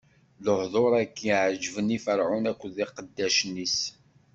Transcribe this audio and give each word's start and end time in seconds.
Lehduṛ-agi 0.45 1.31
ɛeǧben 1.43 1.95
i 1.95 1.99
Ferɛun 2.05 2.45
akked 2.51 2.75
iqeddacen-is. 2.85 3.79